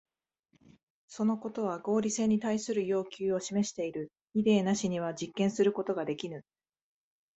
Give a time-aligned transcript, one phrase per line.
[1.05, 4.11] そのことは合理性に対する要求を示している。
[4.33, 6.43] イデーなしには実験することができぬ。